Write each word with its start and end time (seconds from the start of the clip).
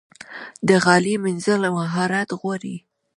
د 0.67 0.69
غالۍ 0.83 1.15
مینځل 1.23 1.61
مهارت 1.77 2.29
غواړي. 2.39 2.75